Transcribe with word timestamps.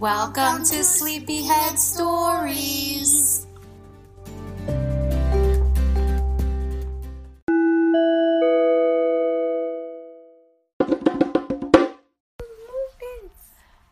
Welcome 0.00 0.62
to 0.62 0.84
Sleepyhead 0.84 1.76
Stories. 1.76 3.48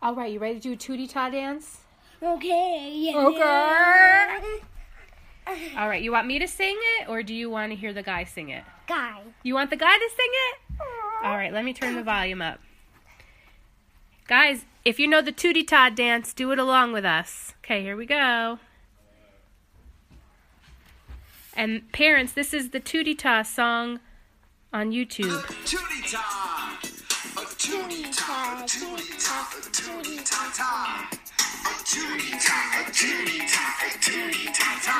All 0.01 0.15
right, 0.15 0.31
you 0.31 0.39
ready 0.39 0.61
to 0.61 0.61
do 0.61 0.71
a 0.71 0.77
tootie 0.77 1.09
ta 1.09 1.29
dance? 1.29 1.81
Okay. 2.23 2.93
Yeah. 2.95 3.17
Okay. 3.17 3.43
All 5.77 5.89
right, 5.89 6.01
you 6.01 6.13
want 6.13 6.25
me 6.25 6.39
to 6.39 6.47
sing 6.47 6.77
it 7.01 7.09
or 7.09 7.21
do 7.21 7.33
you 7.33 7.49
want 7.49 7.73
to 7.73 7.75
hear 7.75 7.91
the 7.91 8.01
guy 8.01 8.23
sing 8.23 8.47
it? 8.47 8.63
Guy. 8.87 9.23
You 9.43 9.55
want 9.55 9.71
the 9.71 9.75
guy 9.75 9.97
to 9.97 10.09
sing 10.15 10.29
it? 10.31 10.79
All 11.25 11.35
right, 11.35 11.51
let 11.51 11.65
me 11.65 11.73
turn 11.73 11.95
the 11.95 12.03
volume 12.03 12.41
up. 12.41 12.61
Guys, 14.25 14.65
if 14.87 15.01
you 15.01 15.05
know 15.05 15.21
the 15.21 15.33
Tootie 15.33 15.67
Ta 15.67 15.89
dance, 15.89 16.33
do 16.33 16.49
it 16.53 16.59
along 16.59 16.93
with 16.93 17.03
us. 17.03 17.53
Okay, 17.57 17.81
here 17.81 17.97
we 17.97 18.05
go. 18.05 18.57
And 21.53 21.91
parents, 21.91 22.31
this 22.31 22.53
is 22.53 22.69
the 22.69 22.79
Tootie 22.79 23.17
Ta 23.17 23.41
song 23.41 23.99
on 24.71 24.93
YouTube. 24.93 25.43
Tootie 25.65 26.09
ta, 26.09 26.79
a 27.35 27.41
tootie 27.59 28.15
ta, 28.15 28.59
a 28.59 28.63
tootie 28.63 29.11
ta, 29.19 29.49
a 29.51 29.59
tootie 29.75 30.23
ta 30.23 30.51
ta, 30.55 31.09
a 31.65 31.73
tootie 31.83 32.39
ta, 32.39 32.55
a 32.79 32.83
tootie 32.87 33.43
ta, 33.43 33.65
a 33.83 33.89
tootie 33.99 34.53
ta 34.53 34.69
ta. 34.87 34.99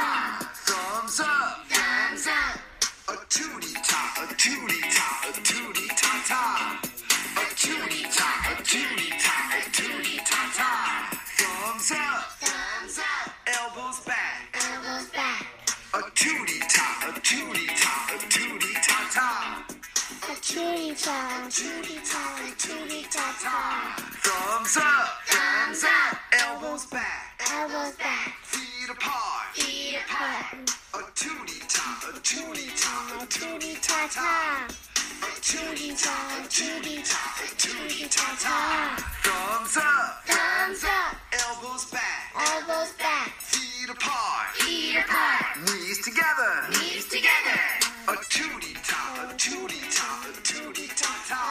Thumbs 0.66 1.20
up, 1.22 1.64
thumbs 1.70 2.28
up. 2.28 2.60
A 3.08 3.16
tootie 3.30 3.80
ta, 3.88 4.02
a 4.18 4.28
tootie 4.36 4.84
ta, 4.92 5.08
a 5.24 5.32
tootie 5.48 5.88
ta 5.96 6.12
ta. 6.28 6.88
A 7.38 7.40
tootie 7.54 8.06
a 8.06 8.56
tootie 8.64 9.14
a 9.14 9.70
tootie 9.70 10.20
ta 10.26 10.42
ta. 10.58 10.72
Thumbs 11.38 11.92
up, 11.92 12.24
thumbs 12.42 12.98
up. 12.98 13.30
Elbows 13.46 14.00
back, 14.08 14.58
Elbows 14.58 15.08
back. 15.14 15.46
a 15.94 16.02
tootie 16.18 16.60
ta, 16.74 16.88
a 17.08 17.12
tootie 17.22 17.68
ta, 17.82 17.94
a 18.10 18.18
tootie 18.34 18.78
ta 18.88 18.98
ta. 19.14 19.30
A 20.24 20.36
tootie 20.42 20.96
ta, 21.06 21.18
tootie 21.48 22.02
ta, 22.10 22.24
tootie 22.58 23.06
ta 23.14 23.26
ta. 23.44 23.58
Thumbs 24.26 24.78
up, 24.78 25.10
thumbs 25.28 25.84
up. 25.84 26.18
Elbows 26.42 26.86
back, 26.88 27.40
Elbows 27.54 27.94
back. 27.98 28.34
feet 28.42 28.90
apart. 28.90 29.48
Feet 29.54 29.98
apart. 30.02 30.74
A 30.96 31.02
tootie 31.14 31.62
ta, 31.70 31.86
a 32.10 32.20
tootie 32.20 32.72
ta, 32.82 33.22
A 33.22 33.26
tootie 33.28 33.78
ta 33.80 34.08
ta. 34.08 34.97
Tootie 35.12 35.92
A 35.92 36.48
tootie 36.50 37.00
a 37.00 37.56
tootie 37.56 38.08
ta 38.10 38.28
ta. 38.44 38.96
Thumbs 39.24 39.78
up, 39.78 40.26
Thumbs 40.26 40.84
up. 40.84 41.16
elbows 41.32 41.86
back, 41.92 42.34
Elbows 42.36 42.92
back. 43.00 43.32
feet 43.40 43.90
apart. 43.90 44.48
Feet 44.56 44.98
apart. 44.98 45.46
Knees 45.66 46.00
together. 46.04 46.54
Knees 46.72 47.06
together. 47.06 47.60
A 48.08 48.16
tootie 48.34 48.76
ta, 48.88 49.00
a 49.24 49.34
tootie 49.36 49.88
ta, 49.96 50.10
a 50.28 50.32
tootie 50.44 50.92
ta 50.96 51.12
ta. 51.30 51.44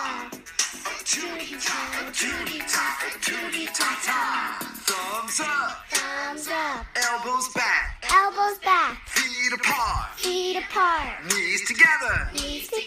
A 0.87 0.93
tootie 1.05 1.57
ta, 1.67 1.79
a 2.01 2.13
tootie 2.13 2.63
ta, 2.73 2.85
a 3.07 3.11
tootie 3.27 3.69
ta 3.79 3.91
ta. 4.07 4.59
Thumbs 4.87 5.41
up, 5.41 5.85
Thumbs 5.91 6.49
up. 6.49 6.87
elbows 6.97 7.49
back, 7.55 8.05
Elbows 8.13 8.59
back. 8.59 8.97
feet 9.09 9.53
apart. 9.53 10.19
Feet 10.19 10.57
apart. 10.57 11.25
Knees 11.31 11.67
together. 11.67 12.31
Knees 12.35 12.69
together. 12.69 12.86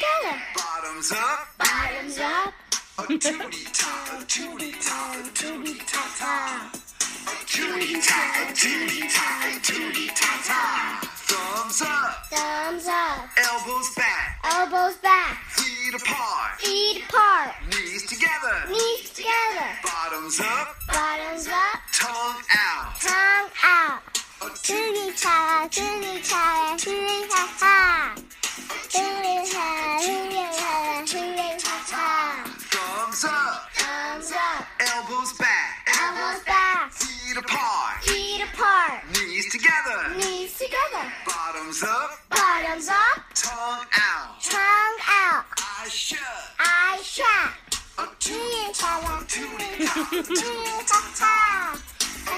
Bottoms 2.19 2.35
up. 2.35 2.53
Bottoms 2.97 3.25
up. 3.25 3.31
A 3.31 3.43
tootie 3.47 3.71
ta, 3.71 3.91
a 4.11 4.25
tootie 4.27 4.75
ta, 4.83 4.97
a 5.15 5.23
tootie 5.31 5.79
ta 5.87 6.03
ta. 6.19 6.35
A 7.23 7.35
tootie 7.47 8.01
ta, 8.03 8.19
a 8.35 8.51
tootie 8.51 9.07
ta, 9.07 9.27
a 9.47 9.59
tootie 9.63 10.11
ta 10.19 10.31
ta. 10.43 10.99
Thumbs 11.29 11.81
up, 11.81 12.27
Thumbs 12.29 12.87
up. 12.87 13.29
elbows 13.37 13.95
back, 13.95 14.39
Elbows 14.43 14.95
back. 14.97 15.37
feet 15.55 15.93
apart. 15.95 16.59
Feet 16.59 17.03
apart. 17.07 17.51
Knees 17.69 18.03
together. 18.05 18.67
Knees 18.67 19.09
together. 19.11 19.69
Bottoms 19.83 20.39
up, 20.41 20.75
Bottoms 20.87 21.47
up. 21.47 21.79
tongue 21.93 22.43
out. 22.51 22.99
Tongue 22.99 23.51
out. 23.63 24.01
A 24.41 24.45
Tootie 24.65 25.13
ta, 25.21 25.67
tootie 25.71 26.19
ta, 26.29 26.68
elbows 35.09 35.33
back, 35.39 35.89
Elbows 35.99 36.43
back. 36.45 36.91
feet 36.93 37.37
apart. 37.37 38.03
Feet 38.03 38.41
apart. 38.43 39.01
Knees 39.11 39.51
together. 39.51 40.15
Knees 40.17 40.53
together. 40.57 41.11
Bottoms 41.25 41.81
up, 41.81 42.11
Bottoms 42.29 42.87
up. 42.89 43.23
tongue 43.33 43.85
out. 43.97 44.41
Tongue 44.41 44.99
out. 45.09 45.45
Eyes 45.81 45.91
shut. 45.91 46.19
Eyes 46.59 47.03
shut. 47.05 47.25
A 47.97 48.01
Tootie 48.19 48.69
tootie 48.69 48.77
ta, 48.77 48.99
a 49.01 49.25
tootie 49.25 49.81
ta, 49.81 49.89
a 49.89 50.05
tootie 50.05 50.29
tootie 50.29 50.85
ta 50.85 50.99
ta. 51.17 51.73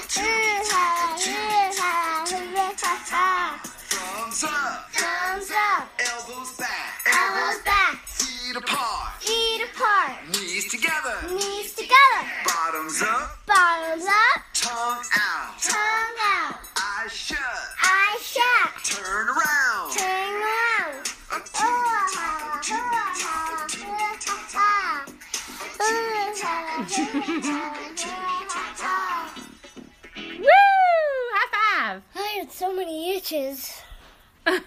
Tootie 0.08 0.70
ta, 0.72 0.84
tootie 1.18 1.76
ta, 1.76 2.24
tootie 2.26 2.76
ta 2.82 2.94
ta. 3.10 3.60
Thumbs 3.90 4.44
up, 4.44 4.90
Thumbs 4.94 5.52
up. 5.52 5.90
elbows 6.00 6.52
back, 6.58 7.04
Elbows 7.06 7.60
back. 7.66 7.96
feet 8.08 8.56
apart. 8.56 9.22
Feet 9.22 9.62
apart. 9.62 10.18
Knees 10.32 10.68
together. 10.72 11.18
Knees 11.30 11.41
Had 32.42 32.52
so 32.52 32.74
many 32.74 33.16
itches. 33.16 33.84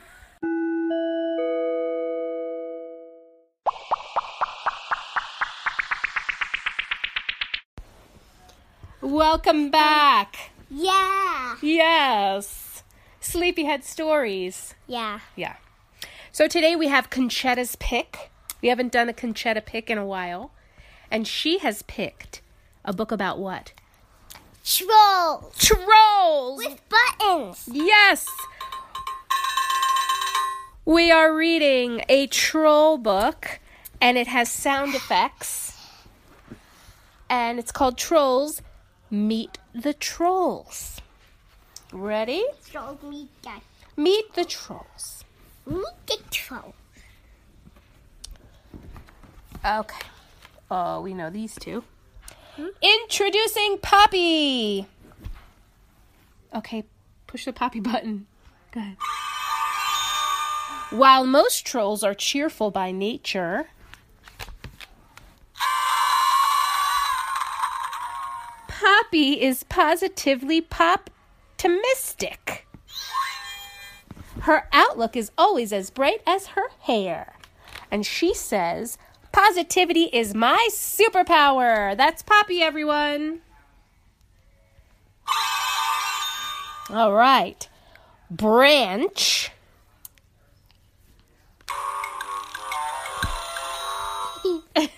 Welcome 9.00 9.72
back. 9.72 10.52
Yeah. 10.70 11.56
Yes. 11.60 12.84
Sleepyhead 13.18 13.82
Stories. 13.82 14.76
Yeah. 14.86 15.18
Yeah. 15.34 15.56
So 16.30 16.46
today 16.46 16.76
we 16.76 16.86
have 16.86 17.10
Conchetta's 17.10 17.74
pick. 17.74 18.30
We 18.62 18.68
haven't 18.68 18.92
done 18.92 19.08
a 19.08 19.12
Conchetta 19.12 19.66
pick 19.66 19.90
in 19.90 19.98
a 19.98 20.06
while. 20.06 20.52
And 21.10 21.26
she 21.26 21.58
has 21.58 21.82
picked 21.82 22.40
a 22.84 22.92
book 22.92 23.10
about 23.10 23.40
what? 23.40 23.72
Trolls. 24.64 25.54
Trolls! 25.58 26.56
With 26.56 26.80
buttons. 26.88 27.68
Yes! 27.70 28.26
We 30.86 31.10
are 31.10 31.34
reading 31.34 32.02
a 32.08 32.26
troll 32.28 32.96
book, 32.96 33.60
and 34.00 34.16
it 34.16 34.26
has 34.26 34.50
sound 34.50 34.94
effects. 34.94 35.78
And 37.28 37.58
it's 37.58 37.72
called 37.72 37.98
Trolls 37.98 38.62
Meet 39.10 39.58
the 39.74 39.92
Trolls. 39.92 41.00
Ready? 41.92 42.44
Trolls 42.70 43.02
meet 43.02 43.28
the, 43.42 43.50
Meet 43.96 44.34
the 44.34 44.44
Trolls. 44.46 45.24
meet 45.66 45.84
the 46.06 46.18
Trolls. 46.30 46.74
Okay. 49.64 50.06
Oh, 50.70 51.00
we 51.02 51.12
know 51.12 51.28
these 51.28 51.54
two. 51.54 51.84
Introducing 52.82 53.78
Poppy. 53.78 54.86
Okay, 56.54 56.84
push 57.26 57.44
the 57.44 57.52
Poppy 57.52 57.80
button. 57.80 58.26
Go 58.72 58.80
ahead. 58.80 58.96
While 60.90 61.26
most 61.26 61.66
trolls 61.66 62.04
are 62.04 62.14
cheerful 62.14 62.70
by 62.70 62.92
nature, 62.92 63.68
Poppy 68.68 69.42
is 69.42 69.64
positively 69.64 70.60
pop 70.60 71.10
optimistic. 71.64 72.66
Her 74.40 74.68
outlook 74.72 75.16
is 75.16 75.30
always 75.38 75.72
as 75.72 75.90
bright 75.90 76.20
as 76.26 76.48
her 76.48 76.68
hair. 76.80 77.34
And 77.90 78.04
she 78.04 78.34
says, 78.34 78.98
Positivity 79.34 80.04
is 80.12 80.32
my 80.32 80.68
superpower. 80.70 81.96
That's 81.96 82.22
Poppy, 82.22 82.62
everyone. 82.62 83.40
All 86.88 87.12
right. 87.12 87.68
Branch. 88.30 89.50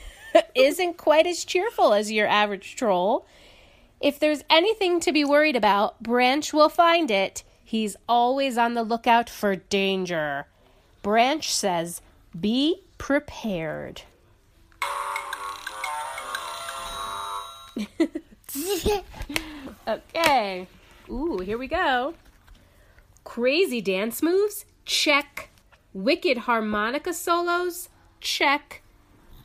Isn't 0.55 0.99
quite 0.99 1.27
as 1.27 1.43
cheerful 1.47 1.94
as 1.94 2.12
your 2.12 2.27
average 2.27 2.77
troll. 2.77 3.27
If 4.03 4.19
there's 4.19 4.44
anything 4.50 5.00
to 5.00 5.12
be 5.12 5.25
worried 5.25 5.56
about, 5.56 6.03
Branch 6.03 6.53
will 6.53 6.69
find 6.69 7.11
it. 7.11 7.43
He's 7.65 7.97
always 8.06 8.59
on 8.59 8.75
the 8.75 8.83
lookout 8.83 9.31
for 9.31 9.56
danger. 9.56 10.44
Branch 11.00 11.50
says, 11.50 12.03
Be 12.38 12.83
prepared. 12.99 14.03
Okay. 19.88 20.67
Ooh, 21.08 21.38
here 21.38 21.56
we 21.56 21.69
go. 21.69 22.14
Crazy 23.23 23.81
dance 23.81 24.20
moves? 24.20 24.64
Check. 24.84 25.50
Wicked 25.93 26.38
harmonica 26.38 27.12
solos? 27.12 27.88
Check. 28.20 28.82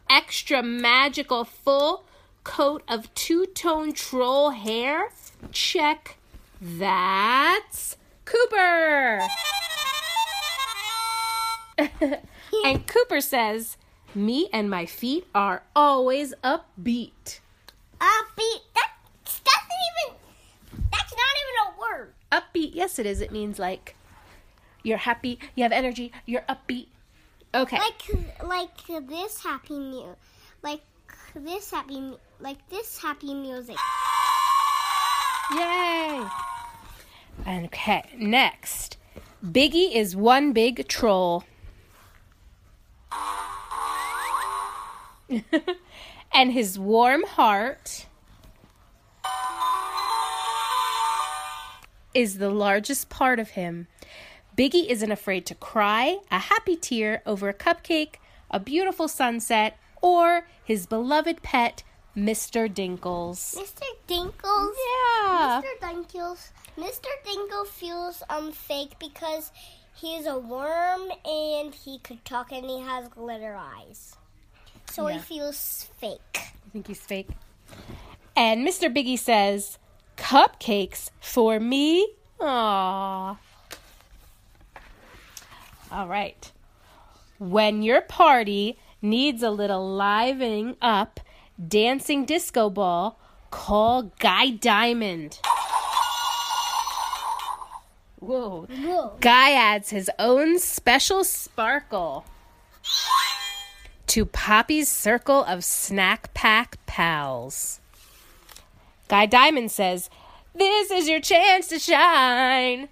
Extra 0.10 0.64
magical 0.64 1.44
full 1.44 2.06
coat 2.44 2.82
of 2.88 3.14
two 3.14 3.46
tone 3.46 3.94
troll 3.94 4.50
hair? 4.50 5.12
Check. 5.52 6.18
That's 6.60 7.98
Cooper. 8.26 9.22
and 12.66 12.88
Cooper 12.88 13.22
says, 13.22 13.78
Me 14.16 14.50
and 14.52 14.72
my 14.72 14.88
feet 14.88 15.28
are 15.36 15.62
always 15.76 16.34
upbeat. 16.44 17.41
Upbeat. 18.02 18.62
That's 18.76 19.40
that's 19.40 19.70
even. 19.88 20.16
That's 20.92 21.14
not 21.14 21.34
even 21.42 21.56
a 21.66 21.70
word. 21.80 22.14
upbeat 22.32 22.74
yes 22.74 22.98
it 23.00 23.06
is 23.06 23.22
it 23.22 23.32
means 23.32 23.60
like 23.60 23.96
you're 24.84 24.98
happy 24.98 25.38
you 25.56 25.64
have 25.64 25.72
energy 25.72 26.12
you're 26.26 26.42
upbeat 26.50 26.88
okay 27.54 27.78
Like 27.78 28.02
like 28.44 29.08
this 29.08 29.44
happy 29.44 29.78
mu, 29.78 30.16
like 30.64 30.82
this 31.36 31.72
happy, 31.72 32.14
like 32.40 32.58
this 32.70 33.02
happy 33.02 33.34
music. 33.34 33.78
yay 35.54 36.26
okay 37.48 38.04
next 38.18 38.98
biggie 39.46 39.94
is 39.94 40.16
one 40.16 40.54
big 40.54 40.88
troll 40.88 41.44
and 46.34 46.54
his 46.54 46.80
warm 46.80 47.24
heart 47.24 48.06
is 52.14 52.38
the 52.38 52.50
largest 52.50 53.10
part 53.10 53.40
of 53.40 53.52
him. 53.52 53.88
Biggie 54.58 54.88
isn't 54.88 55.12
afraid 55.12 55.46
to 55.46 55.56
cry 55.56 56.18
a 56.30 56.40
happy 56.40 56.76
tear 56.76 57.22
over 57.26 57.50
a 57.50 57.54
cupcake, 57.54 58.16
a 58.50 58.60
beautiful 58.60 59.08
sunset, 59.08 59.78
or 60.02 60.48
his 60.64 60.86
beloved 60.86 61.42
pet, 61.42 61.84
Mr. 62.16 62.68
Dinkles. 62.72 63.56
Mr. 63.56 63.84
Dinkles. 64.08 64.74
Yeah. 65.24 65.62
Mr. 65.62 65.80
Dinkles. 65.80 66.50
Mr. 66.78 67.08
Dinkle 67.26 67.68
feels 67.68 68.24
um 68.30 68.52
fake 68.52 69.00
because 69.00 69.52
he's 69.94 70.26
a 70.26 70.38
worm 70.38 71.10
and 71.26 71.74
he 71.74 72.00
could 72.00 72.24
talk 72.26 72.52
and 72.52 72.66
he 72.66 72.82
has 72.82 73.08
glitter 73.08 73.56
eyes. 73.56 74.16
So 74.92 75.08
Yeah. 75.08 75.16
he 75.16 75.20
feels 75.20 75.90
fake. 75.98 76.38
I 76.38 76.70
think 76.74 76.88
he's 76.88 77.00
fake. 77.00 77.30
And 78.36 78.68
Mr. 78.68 78.94
Biggie 78.94 79.18
says, 79.20 79.78
Cupcakes 80.18 81.10
for 81.20 81.60
me? 81.60 82.14
Aww. 82.40 83.38
All 85.92 86.08
right. 86.08 86.52
When 87.40 87.82
your 87.82 88.02
party 88.02 88.78
needs 89.02 89.42
a 89.44 89.50
little 89.50 89.88
livening 89.96 90.76
up, 90.82 91.20
dancing 91.68 92.26
disco 92.26 92.70
ball, 92.70 93.20
call 93.50 94.12
Guy 94.20 94.52
Diamond. 94.52 95.40
Whoa. 98.20 98.68
Whoa. 98.70 99.18
Guy 99.20 99.52
adds 99.54 99.90
his 99.90 100.10
own 100.20 100.60
special 100.60 101.24
sparkle 101.24 102.26
to 104.12 104.26
Poppy's 104.26 104.90
circle 104.90 105.46
of 105.46 105.64
snack 105.64 106.34
pack 106.34 106.78
pals. 106.86 107.80
Guy 109.08 109.26
Diamond 109.26 109.72
says, 109.72 110.10
This 110.54 110.92
is 110.92 111.08
your 111.08 111.22
chance 111.22 111.70
to 111.70 111.80
shine. 111.80 112.90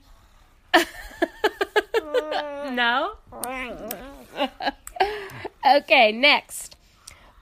no? 2.72 3.18
okay, 5.70 6.14
next. 6.14 6.78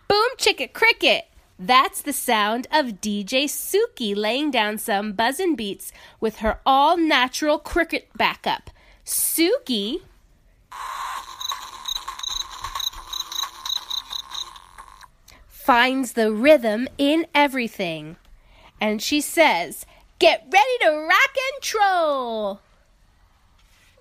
Boom 0.07 0.27
Chicka 0.38 0.73
Cricket. 0.73 1.25
That's 1.59 2.01
the 2.01 2.13
sound 2.13 2.65
of 2.71 3.00
DJ 3.00 3.44
Suki 3.44 4.15
laying 4.15 4.50
down 4.50 4.80
some 4.80 5.13
buzzin' 5.13 5.56
beats 5.56 5.91
with 6.19 6.38
her 6.38 6.62
all 6.65 6.97
natural 6.97 7.59
cricket 7.59 8.09
backup. 8.18 8.71
Suki 9.06 10.01
finds 15.68 16.14
the 16.14 16.31
rhythm 16.31 16.88
in 16.98 17.28
everything. 17.36 18.16
And 18.80 19.02
she 19.02 19.19
says, 19.19 19.86
Get 20.18 20.48
ready 20.50 20.78
to 20.84 20.92
rock 20.92 21.36
and 21.36 21.62
troll. 21.62 22.62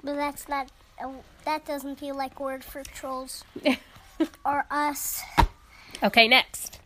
But 0.04 0.14
that's 0.14 0.48
not. 0.48 0.68
Uh, 1.02 1.10
that 1.44 1.66
doesn't 1.66 1.96
feel 1.96 2.16
like 2.16 2.38
word 2.38 2.62
for 2.62 2.84
trolls 2.84 3.42
or 4.46 4.64
us. 4.70 5.22
Okay, 6.04 6.28
next. 6.28 6.78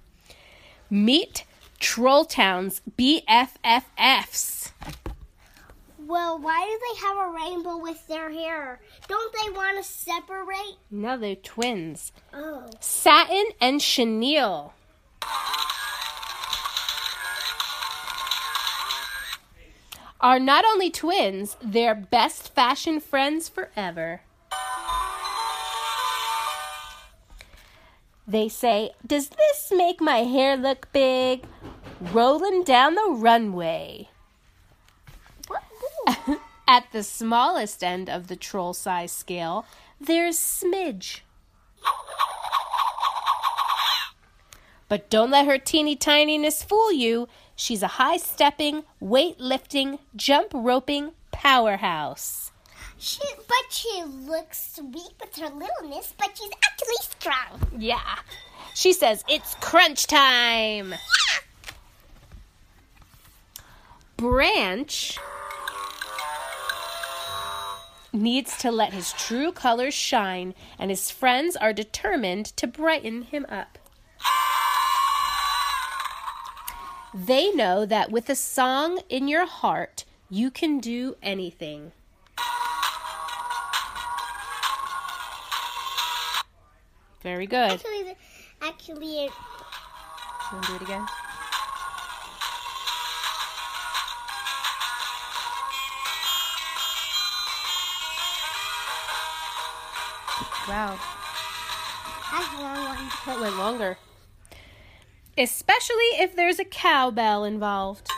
Meet 0.89 1.45
Troll 1.79 2.25
Town's 2.25 2.81
BFFFs. 2.99 4.60
Well, 6.11 6.41
why 6.41 6.67
do 6.67 6.77
they 6.77 7.07
have 7.07 7.17
a 7.19 7.31
rainbow 7.33 7.77
with 7.77 8.05
their 8.09 8.33
hair? 8.33 8.81
Don't 9.07 9.33
they 9.33 9.51
want 9.53 9.79
to 9.79 9.85
separate? 9.85 10.75
No, 10.91 11.17
they're 11.17 11.37
twins. 11.37 12.11
Oh. 12.35 12.69
Satin 12.81 13.45
and 13.61 13.81
Chenille. 13.81 14.75
Are 20.21 20.41
not 20.41 20.65
only 20.65 20.91
twins, 20.91 21.57
they're 21.63 21.95
best 21.95 22.53
fashion 22.57 22.99
friends 22.99 23.49
forever. 23.49 24.23
They 28.27 28.49
say, 28.49 28.91
Does 29.07 29.29
this 29.29 29.73
make 29.73 30.01
my 30.01 30.25
hair 30.25 30.57
look 30.57 30.93
big? 30.93 31.45
Rolling 32.01 32.65
down 32.65 32.97
the 32.97 33.13
runway. 33.13 34.09
At 36.71 36.93
the 36.93 37.03
smallest 37.03 37.83
end 37.83 38.09
of 38.09 38.29
the 38.29 38.37
troll 38.37 38.75
size 38.75 39.11
scale, 39.11 39.67
there's 40.01 40.39
Smidge. 40.39 41.23
But 44.89 45.11
don't 45.11 45.33
let 45.33 45.47
her 45.47 45.59
teeny 45.59 45.97
tininess 45.97 46.63
fool 46.63 46.93
you. 46.93 47.27
She's 47.57 47.83
a 47.83 47.99
high 47.99 48.19
stepping, 48.19 48.85
weight 49.01 49.41
lifting, 49.41 49.99
jump 50.15 50.53
roping 50.55 51.11
powerhouse. 51.33 52.53
She, 52.97 53.19
but 53.49 53.73
she 53.73 54.05
looks 54.05 54.77
sweet 54.77 55.15
with 55.21 55.35
her 55.39 55.49
littleness, 55.49 56.15
but 56.17 56.39
she's 56.39 56.53
actually 56.65 56.95
strong. 57.01 57.81
Yeah. 57.81 58.19
She 58.77 58.93
says, 58.93 59.25
It's 59.29 59.57
crunch 59.57 60.07
time. 60.07 60.95
Branch 64.17 65.19
needs 68.13 68.57
to 68.59 68.71
let 68.71 68.93
his 68.93 69.13
true 69.13 69.53
colors 69.53 69.95
shine, 69.95 70.55
and 70.79 70.91
his 70.91 71.11
friends 71.11 71.57
are 71.57 71.73
determined 71.73 72.47
to 72.57 72.67
brighten 72.67 73.23
him 73.23 73.47
up. 73.49 73.79
They 77.13 77.51
know 77.53 77.85
that 77.87 78.11
with 78.11 78.29
a 78.31 78.37
song 78.37 79.01
in 79.09 79.27
your 79.27 79.47
heart, 79.47 80.05
you 80.29 80.51
can 80.51 80.79
do 80.79 81.17
anything. 81.23 81.93
Very 87.23 87.47
good. 87.47 87.73
Actually, 87.73 88.17
actually, 88.63 89.25
it, 89.25 89.33
Want 90.53 90.65
to 90.65 90.71
do 90.71 90.77
it 90.77 90.83
again? 90.83 91.07
Wow. 100.69 100.99
That's 102.33 102.55
a 102.55 102.59
long 102.61 102.85
one. 102.85 103.09
That 103.27 103.41
went 103.41 103.57
longer. 103.57 103.99
Especially 105.37 105.97
if 106.19 106.37
there's 106.37 106.59
a 106.59 106.65
cowbell 106.65 107.45
involved. 107.45 108.09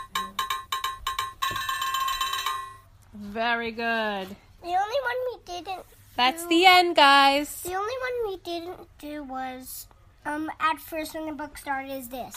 Very 3.15 3.71
good. 3.71 4.29
The 4.63 4.69
only 4.69 4.75
one 4.77 5.19
we 5.33 5.39
didn't. 5.47 5.83
That's 6.17 6.43
do- 6.43 6.49
the 6.49 6.67
end, 6.67 6.97
guys. 6.97 7.63
The 7.63 7.75
only 7.75 7.95
one 8.01 8.31
we 8.33 8.37
didn't 8.39 8.89
do 8.99 9.23
was 9.23 9.87
um 10.25 10.51
at 10.61 10.79
first 10.79 11.15
when 11.15 11.27
the 11.27 11.33
book 11.33 11.57
started 11.59 11.91
is 11.93 12.09
this. 12.09 12.37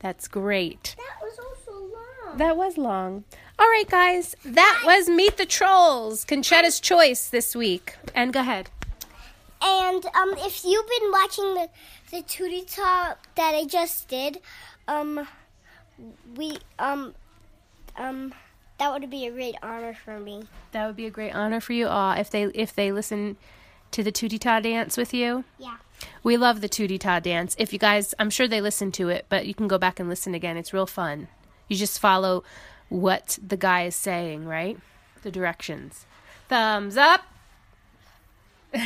That's 0.00 0.28
great. 0.28 0.94
That 0.96 1.22
was 1.22 1.38
also 1.38 1.72
long. 1.72 2.38
That 2.38 2.56
was 2.56 2.78
long. 2.78 3.24
All 3.58 3.66
right, 3.66 3.88
guys. 3.88 4.36
That 4.44 4.82
was 4.84 5.08
Meet 5.08 5.36
the 5.36 5.46
Trolls, 5.46 6.24
Conchetta's 6.24 6.78
Choice 6.80 7.28
this 7.28 7.56
week. 7.56 7.96
And 8.14 8.32
go 8.32 8.40
ahead. 8.40 8.70
And 9.60 10.04
um, 10.06 10.34
if 10.38 10.64
you've 10.64 10.88
been 10.88 11.10
watching 11.10 11.54
the 11.54 11.68
the 12.10 12.22
Tootie 12.22 12.74
Talk 12.74 13.28
that 13.34 13.54
I 13.54 13.64
just 13.64 14.08
did, 14.08 14.40
um, 14.86 15.26
we 16.36 16.58
um 16.78 17.14
um 17.96 18.32
that 18.78 18.92
would 18.92 19.10
be 19.10 19.26
a 19.26 19.32
great 19.32 19.56
honor 19.62 19.94
for 20.04 20.20
me. 20.20 20.44
That 20.72 20.86
would 20.86 20.96
be 20.96 21.06
a 21.06 21.10
great 21.10 21.34
honor 21.34 21.60
for 21.60 21.72
you 21.72 21.88
all 21.88 22.12
if 22.12 22.30
they 22.30 22.44
if 22.44 22.74
they 22.74 22.92
listen 22.92 23.36
to 23.92 24.02
the 24.02 24.12
Tootie 24.12 24.38
Ta 24.38 24.60
dance 24.60 24.96
with 24.96 25.12
you. 25.14 25.44
Yeah. 25.58 25.76
We 26.22 26.36
love 26.36 26.60
the 26.60 26.68
Tootie 26.68 27.00
Ta 27.00 27.20
dance. 27.20 27.56
If 27.58 27.72
you 27.72 27.78
guys, 27.78 28.14
I'm 28.18 28.30
sure 28.30 28.46
they 28.48 28.60
listen 28.60 28.92
to 28.92 29.08
it, 29.08 29.26
but 29.28 29.46
you 29.46 29.54
can 29.54 29.68
go 29.68 29.78
back 29.78 29.98
and 29.98 30.08
listen 30.08 30.34
again. 30.34 30.56
It's 30.56 30.72
real 30.72 30.86
fun. 30.86 31.28
You 31.68 31.76
just 31.76 31.98
follow 31.98 32.44
what 32.88 33.38
the 33.46 33.56
guy 33.56 33.84
is 33.84 33.96
saying, 33.96 34.46
right? 34.46 34.78
The 35.22 35.30
directions. 35.30 36.06
Thumbs 36.48 36.96
up. 36.96 37.22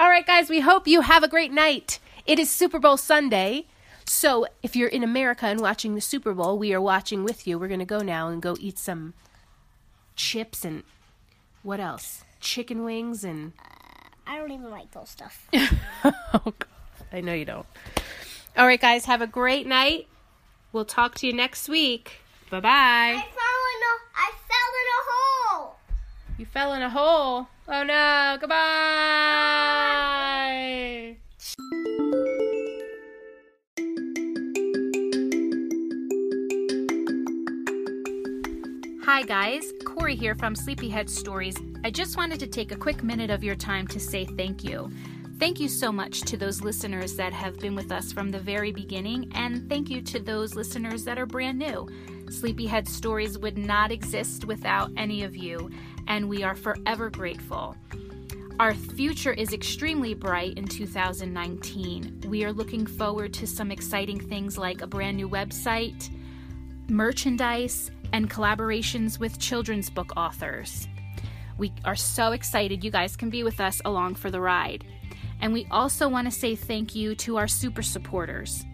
All 0.00 0.08
right, 0.08 0.26
guys, 0.26 0.48
we 0.48 0.60
hope 0.60 0.86
you 0.86 1.02
have 1.02 1.22
a 1.22 1.28
great 1.28 1.52
night. 1.52 1.98
It 2.26 2.38
is 2.38 2.50
Super 2.50 2.78
Bowl 2.78 2.96
Sunday. 2.96 3.66
So 4.06 4.46
if 4.62 4.74
you're 4.74 4.88
in 4.88 5.04
America 5.04 5.46
and 5.46 5.60
watching 5.60 5.94
the 5.94 6.00
Super 6.00 6.32
Bowl, 6.32 6.58
we 6.58 6.72
are 6.72 6.80
watching 6.80 7.22
with 7.22 7.46
you. 7.46 7.58
We're 7.58 7.68
going 7.68 7.80
to 7.80 7.86
go 7.86 8.00
now 8.00 8.28
and 8.28 8.40
go 8.40 8.56
eat 8.58 8.78
some 8.78 9.14
chips 10.16 10.64
and 10.64 10.84
what 11.62 11.80
else? 11.80 12.24
Chicken 12.40 12.84
wings 12.84 13.24
and 13.24 13.52
I 14.26 14.36
don't 14.38 14.50
even 14.52 14.70
like 14.70 14.90
those 14.92 15.08
stuff. 15.10 15.48
oh, 15.54 16.12
God. 16.44 16.66
I 17.12 17.20
know 17.20 17.34
you 17.34 17.44
don't. 17.44 17.66
All 18.56 18.66
right, 18.66 18.80
guys, 18.80 19.04
have 19.06 19.20
a 19.22 19.26
great 19.26 19.66
night. 19.66 20.06
We'll 20.72 20.84
talk 20.84 21.14
to 21.16 21.26
you 21.26 21.32
next 21.32 21.68
week. 21.68 22.20
Bye 22.50 22.58
I 22.58 22.60
bye. 22.60 23.12
fell 23.12 23.64
in 23.74 23.82
a 23.82 23.94
I 24.16 24.32
fell 24.48 24.72
in 24.80 24.86
a 24.98 25.00
hole. 25.10 25.76
You 26.38 26.46
fell 26.46 26.72
in 26.74 26.82
a 26.82 26.90
hole. 26.90 27.48
Oh 27.68 27.82
no. 27.82 28.36
Goodbye. 28.40 28.60
Hi, 39.04 39.22
guys. 39.24 39.72
Corey 39.94 40.14
here 40.14 40.36
from 40.36 40.54
Sleepyhead 40.54 41.10
Stories. 41.10 41.56
I 41.84 41.90
just 41.90 42.16
wanted 42.16 42.38
to 42.40 42.46
take 42.46 42.70
a 42.70 42.76
quick 42.76 43.02
minute 43.02 43.30
of 43.30 43.42
your 43.42 43.56
time 43.56 43.86
to 43.88 43.98
say 43.98 44.24
thank 44.24 44.62
you. 44.62 44.90
Thank 45.38 45.58
you 45.58 45.68
so 45.68 45.90
much 45.90 46.20
to 46.22 46.36
those 46.36 46.62
listeners 46.62 47.16
that 47.16 47.32
have 47.32 47.58
been 47.58 47.74
with 47.74 47.90
us 47.90 48.12
from 48.12 48.30
the 48.30 48.38
very 48.38 48.72
beginning, 48.72 49.32
and 49.34 49.68
thank 49.68 49.90
you 49.90 50.00
to 50.02 50.20
those 50.20 50.54
listeners 50.54 51.04
that 51.04 51.18
are 51.18 51.26
brand 51.26 51.58
new. 51.58 51.88
Sleepyhead 52.30 52.86
Stories 52.86 53.36
would 53.38 53.58
not 53.58 53.90
exist 53.90 54.44
without 54.44 54.90
any 54.96 55.24
of 55.24 55.36
you, 55.36 55.70
and 56.06 56.28
we 56.28 56.44
are 56.44 56.54
forever 56.54 57.10
grateful. 57.10 57.76
Our 58.60 58.74
future 58.74 59.32
is 59.32 59.52
extremely 59.52 60.14
bright 60.14 60.56
in 60.56 60.66
2019. 60.66 62.24
We 62.28 62.44
are 62.44 62.52
looking 62.52 62.86
forward 62.86 63.32
to 63.34 63.46
some 63.46 63.72
exciting 63.72 64.20
things 64.20 64.56
like 64.56 64.82
a 64.82 64.86
brand 64.86 65.16
new 65.16 65.28
website, 65.28 66.10
merchandise, 66.88 67.90
and 68.12 68.30
collaborations 68.30 69.18
with 69.18 69.38
children's 69.38 69.90
book 69.90 70.12
authors. 70.16 70.88
We 71.58 71.72
are 71.84 71.96
so 71.96 72.32
excited 72.32 72.82
you 72.82 72.90
guys 72.90 73.16
can 73.16 73.30
be 73.30 73.42
with 73.42 73.60
us 73.60 73.82
along 73.84 74.14
for 74.14 74.30
the 74.30 74.40
ride. 74.40 74.84
And 75.40 75.52
we 75.52 75.66
also 75.70 76.08
want 76.08 76.26
to 76.26 76.30
say 76.30 76.54
thank 76.54 76.94
you 76.94 77.14
to 77.16 77.36
our 77.36 77.48
super 77.48 77.82
supporters. 77.82 78.64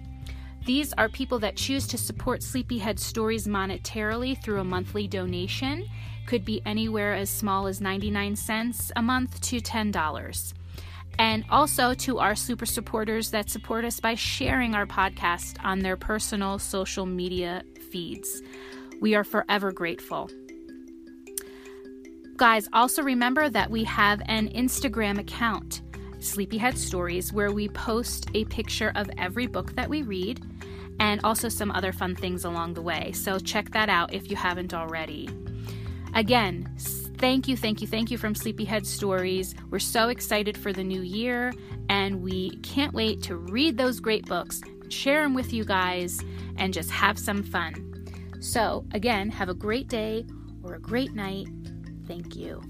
These 0.65 0.93
are 0.95 1.09
people 1.09 1.39
that 1.41 1.57
choose 1.57 1.87
to 1.89 1.99
support 1.99 2.43
Sleepyhead 2.43 2.99
Stories 2.99 3.47
monetarily 3.47 4.41
through 4.43 4.61
a 4.61 4.65
monthly 4.65 5.07
donation. 5.07 5.87
Could 6.27 6.45
be 6.45 6.61
anywhere 6.67 7.15
as 7.15 7.31
small 7.31 7.67
as 7.67 7.81
99 7.81 8.35
cents 8.35 8.91
a 8.97 9.03
month 9.03 9.41
to 9.43 9.61
$10 9.61 10.55
and 11.19 11.45
also 11.51 11.95
to 11.95 12.19
our 12.19 12.35
super 12.35 12.67
supporters 12.67 13.31
that 13.31 13.49
support 13.49 13.85
us 13.85 14.01
by 14.01 14.15
sharing 14.15 14.75
our 14.75 14.87
podcast 14.87 15.57
on 15.65 15.81
their 15.81 15.97
personal 15.97 16.59
social 16.59 17.07
media 17.07 17.63
feeds. 17.91 18.43
We 19.01 19.15
are 19.15 19.25
forever 19.25 19.73
grateful. 19.73 20.31
Guys, 22.37 22.69
also 22.73 23.03
remember 23.03 23.49
that 23.49 23.71
we 23.71 23.85
have 23.85 24.21
an 24.27 24.49
Instagram 24.51 25.19
account, 25.19 25.83
Sleepyhead 26.19 26.77
Stories, 26.77 27.33
where 27.33 27.51
we 27.51 27.69
post 27.69 28.31
a 28.35 28.45
picture 28.47 28.93
of 28.95 29.09
every 29.17 29.47
book 29.47 29.75
that 29.75 29.89
we 29.89 30.03
read 30.03 30.45
and 31.01 31.21
also 31.25 31.49
some 31.49 31.71
other 31.71 31.93
fun 31.93 32.15
things 32.15 32.45
along 32.45 32.75
the 32.75 32.83
way. 32.83 33.13
So 33.13 33.39
check 33.39 33.71
that 33.73 33.89
out 33.89 34.13
if 34.13 34.31
you 34.31 34.37
haven't 34.37 34.75
already. 34.75 35.29
Again, 36.15 36.69
thank 37.19 37.49
you, 37.49 37.57
thank 37.57 37.81
you, 37.81 37.87
thank 37.87 38.11
you 38.11 38.19
from 38.19 38.35
Sleepyhead 38.35 38.87
Stories. 38.87 39.55
We're 39.71 39.79
so 39.79 40.09
excited 40.09 40.57
for 40.57 40.73
the 40.73 40.85
new 40.85 41.03
year 41.03 41.53
and 41.89 42.23
we 42.23 42.57
can't 42.59 42.95
wait 42.95 43.23
to 43.25 43.37
read 43.37 43.77
those 43.77 44.01
great 44.01 44.27
books, 44.27 44.61
share 44.89 45.23
them 45.23 45.35
with 45.35 45.53
you 45.53 45.65
guys, 45.65 46.21
and 46.57 46.73
just 46.73 46.91
have 46.91 47.19
some 47.19 47.43
fun. 47.43 47.86
So, 48.47 48.87
again, 48.93 49.29
have 49.31 49.49
a 49.49 49.55
great 49.55 49.89
day 49.89 50.25
or 50.63 50.75
a 50.75 50.81
great 50.81 51.15
night. 51.15 51.49
Thank 52.07 52.37
you. 52.37 52.63